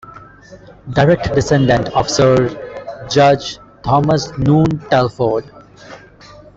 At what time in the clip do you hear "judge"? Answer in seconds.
3.07-3.59